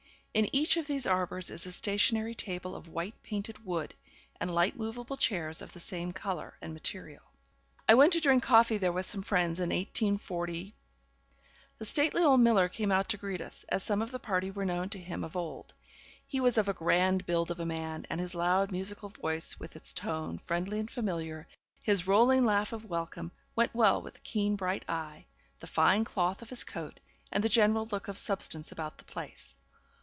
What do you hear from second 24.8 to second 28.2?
eye, the fine cloth of his coat, and the general look of